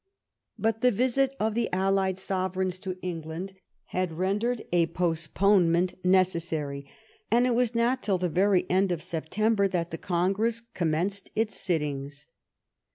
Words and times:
But 0.57 0.81
the 0.81 0.89
visit 0.89 1.35
of 1.39 1.53
the 1.53 1.71
allied 1.71 2.17
Sovereigns 2.17 2.79
to 2.79 2.97
England 3.03 3.53
had 3.93 4.13
rendered 4.17 4.63
a 4.71 4.87
postponement 4.87 5.93
necessary, 6.03 6.87
and 7.29 7.45
it 7.45 7.53
was 7.53 7.75
not 7.75 8.01
till 8.01 8.17
the 8.17 8.27
very 8.27 8.67
end 8.67 8.91
of 8.91 9.03
September 9.03 9.67
that 9.67 9.91
the 9.91 9.99
Congress 9.99 10.63
conunenced 10.73 11.29
its 11.35 11.55
sittings. 11.55 12.25